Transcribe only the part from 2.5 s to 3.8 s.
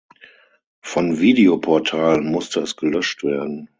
es gelöscht werden.